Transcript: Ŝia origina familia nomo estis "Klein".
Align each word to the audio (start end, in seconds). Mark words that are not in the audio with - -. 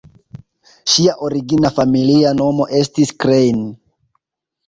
Ŝia 0.93 1.13
origina 1.25 1.69
familia 1.75 2.31
nomo 2.39 2.67
estis 2.79 3.13
"Klein". 3.25 3.59